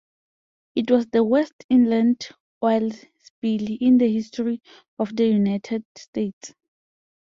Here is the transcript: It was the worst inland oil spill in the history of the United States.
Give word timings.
It 0.73 0.89
was 0.89 1.05
the 1.05 1.23
worst 1.23 1.63
inland 1.69 2.29
oil 2.63 2.89
spill 3.19 3.67
in 3.79 3.99
the 3.99 4.11
history 4.11 4.59
of 4.97 5.15
the 5.15 5.27
United 5.27 5.85
States. 5.95 6.55